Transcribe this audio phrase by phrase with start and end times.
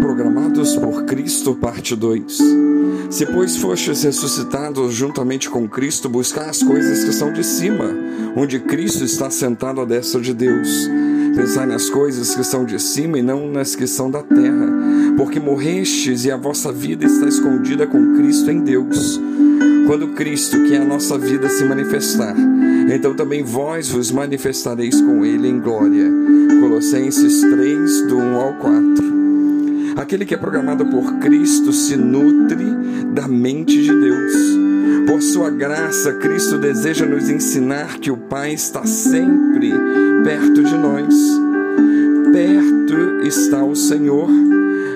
[0.00, 2.38] Programados por Cristo, parte 2.
[3.10, 7.90] Se, pois, fostes ressuscitados juntamente com Cristo, buscar as coisas que são de cima,
[8.36, 10.88] onde Cristo está sentado à destra de Deus.
[11.36, 14.66] Pensai nas coisas que são de cima e não nas que são da terra,
[15.16, 19.20] porque morrestes e a vossa vida está escondida com Cristo em Deus.
[19.86, 22.34] Quando Cristo, que é a nossa vida, se manifestar,
[22.92, 26.10] então também vós vos manifestareis com Ele em glória.
[26.60, 29.33] Colossenses 3, do 1 ao 4.
[30.14, 32.64] Aquele que é programado por Cristo se nutre
[33.12, 34.32] da mente de Deus.
[35.08, 39.72] Por sua graça, Cristo deseja nos ensinar que o Pai está sempre
[40.22, 41.12] perto de nós.
[42.32, 44.28] Perto está o Senhor,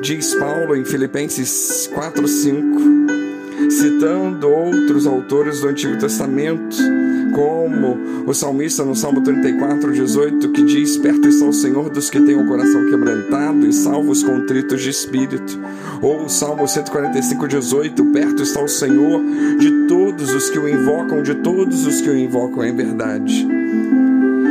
[0.00, 3.00] diz Paulo em Filipenses 4:5
[3.68, 6.76] citando outros autores do Antigo Testamento,
[7.40, 12.20] como o salmista no Salmo 34, 18, que diz: Perto está o Senhor dos que
[12.20, 15.58] têm o coração quebrantado e salvos contritos de espírito.
[16.02, 19.22] Ou o Salmo 145, 18: Perto está o Senhor
[19.58, 23.48] de todos os que o invocam, de todos os que o invocam em verdade.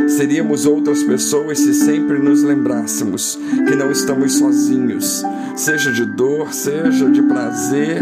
[0.08, 5.24] Seríamos outras pessoas se sempre nos lembrássemos que não estamos sozinhos,
[5.56, 8.02] seja de dor, seja de prazer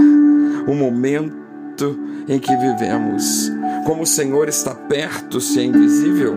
[0.65, 3.51] o momento em que vivemos.
[3.87, 6.35] Como o Senhor está perto, se é invisível,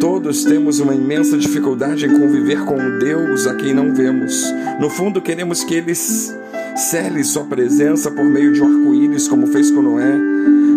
[0.00, 4.42] todos temos uma imensa dificuldade em conviver com Deus a quem não vemos.
[4.80, 9.70] No fundo, queremos que Ele cele Sua presença por meio de um arco-íris, como fez
[9.70, 10.18] com Noé.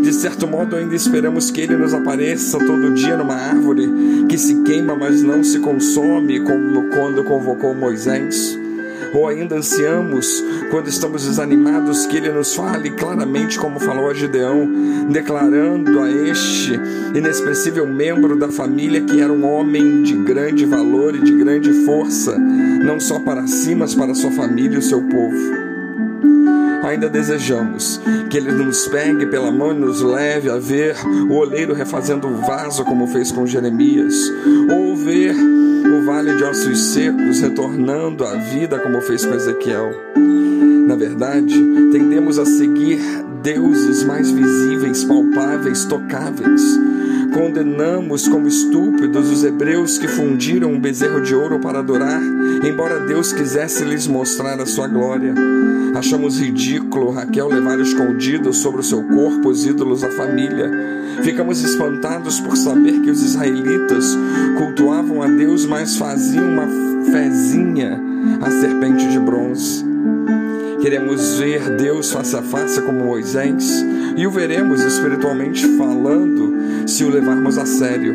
[0.04, 3.90] De certo modo, ainda esperamos que Ele nos apareça todo dia numa árvore
[4.28, 8.65] que se queima, mas não se consome, como quando convocou Moisés
[9.14, 14.70] ou ainda ansiamos, quando estamos desanimados, que Ele nos fale claramente, como falou a Gideão,
[15.10, 16.80] declarando a este
[17.14, 22.38] inexpressível membro da família que era um homem de grande valor e de grande força,
[22.38, 25.65] não só para si, mas para sua família e o seu povo
[26.86, 30.96] ainda desejamos que Ele nos pegue pela mão e nos leve a ver
[31.30, 34.32] o oleiro refazendo o vaso, como fez com Jeremias,
[34.72, 39.92] ou ver o vale de ossos secos retornando à vida, como fez com Ezequiel.
[40.88, 41.56] Na verdade,
[41.92, 43.00] tendemos a seguir
[43.42, 46.62] deuses mais visíveis, palpáveis, tocáveis.
[47.36, 52.22] Condenamos como estúpidos os hebreus que fundiram um bezerro de ouro para adorar,
[52.66, 55.34] embora Deus quisesse lhes mostrar a sua glória.
[55.94, 60.72] Achamos ridículo Raquel levar escondidos sobre o seu corpo os ídolos da família.
[61.24, 64.18] Ficamos espantados por saber que os israelitas
[64.58, 66.70] cultuavam a Deus, mas faziam uma
[67.12, 68.02] fezinha
[68.42, 69.84] à serpente de bronze.
[70.82, 73.84] Queremos ver Deus face a face como Moisés
[74.16, 76.55] e o veremos espiritualmente falando
[76.86, 78.14] se o levarmos a sério.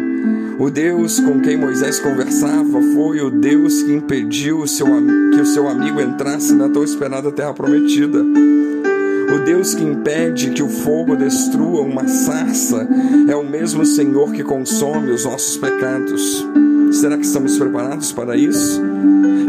[0.59, 4.87] O Deus com quem Moisés conversava foi o Deus que impediu o seu,
[5.32, 8.19] que o seu amigo entrasse na tão esperada terra prometida.
[8.21, 12.87] O Deus que impede que o fogo destrua uma sarça
[13.28, 16.47] é o mesmo Senhor que consome os nossos pecados.
[16.92, 18.82] Será que estamos preparados para isso?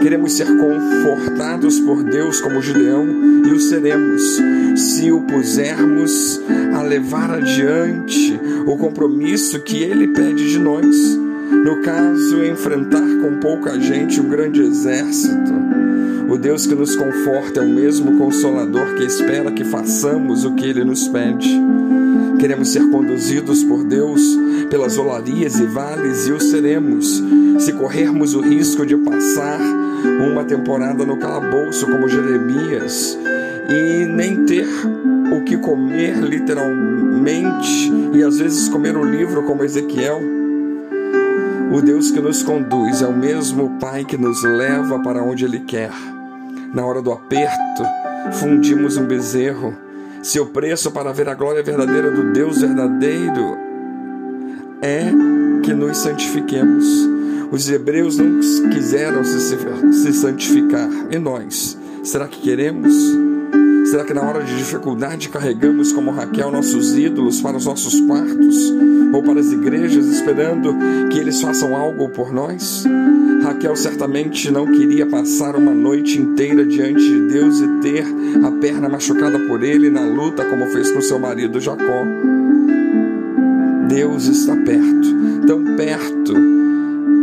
[0.02, 3.08] Queremos ser confortados por Deus como Gideão
[3.46, 4.40] e o seremos
[4.82, 6.42] se o pusermos
[6.74, 11.20] a levar adiante o compromisso que ele pede de nós.
[11.64, 15.54] No caso, enfrentar com pouca gente um grande exército.
[16.28, 20.66] O Deus que nos conforta é o mesmo consolador que espera que façamos o que
[20.66, 21.62] ele nos pede.
[22.40, 24.22] Queremos ser conduzidos por Deus
[24.70, 27.22] pelas olarias e vales e o seremos
[27.60, 29.60] se corrermos o risco de passar
[30.32, 33.18] uma temporada no calabouço como Jeremias
[33.72, 34.68] e nem ter
[35.32, 40.20] o que comer literalmente e às vezes comer um livro como Ezequiel.
[41.72, 45.62] O Deus que nos conduz é o mesmo Pai que nos leva para onde Ele
[45.62, 45.92] quer.
[46.74, 47.84] Na hora do aperto,
[48.34, 49.74] fundimos um bezerro.
[50.22, 53.58] Se o preço para ver a glória verdadeira do Deus verdadeiro
[54.82, 55.06] é
[55.64, 56.86] que nos santifiquemos.
[57.52, 58.40] Os hebreus não
[58.70, 60.90] quiseram se, se santificar.
[61.10, 61.78] E nós?
[62.04, 62.94] Será que queremos?
[63.86, 68.74] Será que na hora de dificuldade carregamos como Raquel nossos ídolos para os nossos quartos
[69.14, 70.76] ou para as igrejas esperando
[71.12, 72.86] que eles façam algo por nós?
[73.44, 78.06] Raquel certamente não queria passar uma noite inteira diante de Deus e ter
[78.46, 82.06] a perna machucada por ele na luta, como fez com seu marido Jacó.
[83.88, 86.34] Deus está perto, tão perto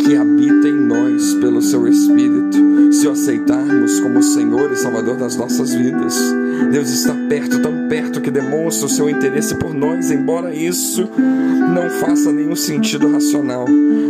[0.00, 2.47] que habita em nós pelo seu Espírito,
[3.28, 6.16] aceitarmos como Senhor e Salvador das nossas vidas.
[6.72, 11.06] Deus está perto, tão perto que demonstra o seu interesse por nós, embora isso
[11.74, 13.66] não faça nenhum sentido racional.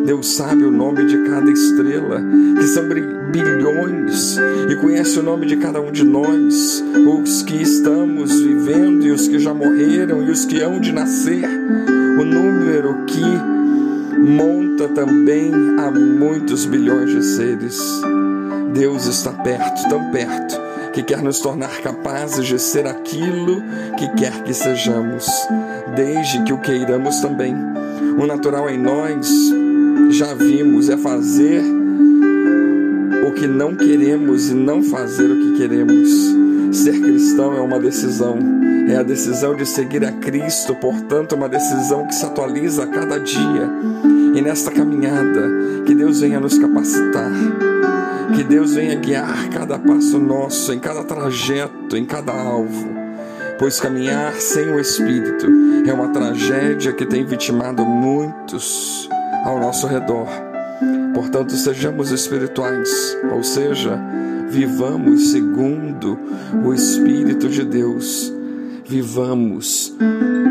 [0.07, 2.23] Deus sabe o nome de cada estrela,
[2.59, 4.37] que são bilhões,
[4.71, 6.85] e conhece o nome de cada um de nós,
[7.25, 11.45] os que estamos vivendo e os que já morreram e os que hão de nascer.
[12.21, 13.25] O número que
[14.17, 17.81] monta também a muitos bilhões de seres.
[18.79, 20.57] Deus está perto, tão perto,
[20.93, 23.61] que quer nos tornar capazes de ser aquilo
[23.97, 25.27] que quer que sejamos,
[25.97, 27.57] desde que o queiramos também.
[28.17, 29.29] O natural em nós,
[30.11, 31.61] já vimos, é fazer
[33.27, 36.09] o que não queremos e não fazer o que queremos.
[36.71, 38.39] Ser cristão é uma decisão,
[38.89, 43.19] é a decisão de seguir a Cristo, portanto, uma decisão que se atualiza a cada
[43.19, 43.69] dia.
[44.37, 45.51] E nesta caminhada,
[45.85, 47.33] que Deus venha nos capacitar,
[48.35, 52.89] que Deus venha guiar cada passo nosso, em cada trajeto, em cada alvo.
[53.59, 55.47] Pois caminhar sem o Espírito
[55.87, 59.09] é uma tragédia que tem vitimado muitos
[59.45, 60.29] ao nosso redor.
[61.15, 63.99] Portanto, sejamos espirituais, ou seja,
[64.49, 66.19] vivamos segundo
[66.65, 68.33] o Espírito de Deus,
[68.87, 69.97] vivamos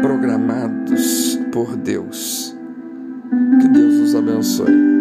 [0.01, 2.55] programados por Deus.
[3.61, 4.96] Que Deus nos abençoe.